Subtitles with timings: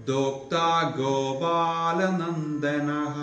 [0.00, 3.16] दोक्ता गोपालनन्दनः।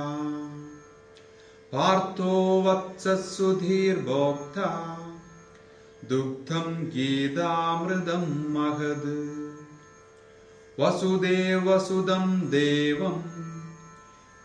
[1.74, 4.98] पार्थो वत्सुधीर्भोक्ता
[6.10, 9.46] दुग्धं गीतामृतं महद्।
[10.80, 13.22] वसुदेवसुदं देवं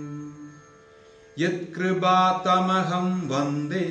[1.38, 3.86] यत्कृपातमहं वन्दे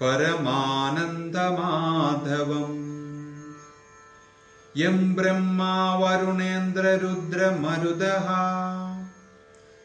[0.00, 2.78] परमानन्दमाधवम्।
[4.76, 8.28] यं ब्रह्मा वरुणेन्द्ररुद्रमरुदः